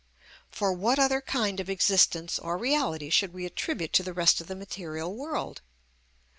For 0.49 0.73
what 0.73 0.97
other 0.97 1.21
kind 1.21 1.59
of 1.59 1.69
existence 1.69 2.39
or 2.39 2.57
reality 2.57 3.11
should 3.11 3.33
we 3.33 3.45
attribute 3.45 3.93
to 3.93 4.01
the 4.01 4.13
rest 4.13 4.41
of 4.41 4.47
the 4.47 4.55
material 4.55 5.15
world? 5.15 5.61